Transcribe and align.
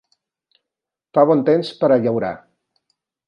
Fa 1.17 1.25
bon 1.31 1.45
temps 1.51 1.71
per 1.83 1.91
a 1.91 1.99
llaurar. 2.05 2.35